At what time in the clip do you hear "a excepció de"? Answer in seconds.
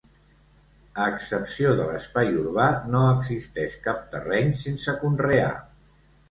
1.01-1.85